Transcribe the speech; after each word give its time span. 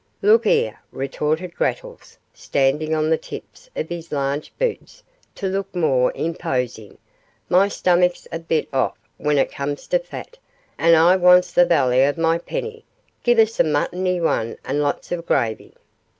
'Look 0.23 0.47
'ere,' 0.47 0.81
retorted 0.91 1.53
Grattles, 1.55 2.17
standing 2.33 2.95
on 2.95 3.11
the 3.11 3.19
tips 3.19 3.69
of 3.75 3.87
his 3.89 4.11
large 4.11 4.51
boots 4.57 5.03
to 5.35 5.45
look 5.45 5.75
more 5.75 6.11
imposing, 6.15 6.97
'my 7.49 7.67
stumick's 7.67 8.27
a 8.31 8.39
bit 8.39 8.67
orf 8.73 8.95
when 9.17 9.37
it 9.37 9.51
comes 9.51 9.85
to 9.85 9.99
fat, 9.99 10.39
and 10.75 10.95
I 10.95 11.17
wants 11.17 11.51
the 11.53 11.67
vally 11.67 12.03
of 12.03 12.17
my 12.17 12.39
penny; 12.39 12.83
give 13.21 13.37
us 13.37 13.59
a 13.59 13.63
muttony 13.63 14.19
one, 14.19 14.57
with 14.65 14.77
lots 14.77 15.11
of 15.11 15.23
gravy. 15.27 15.75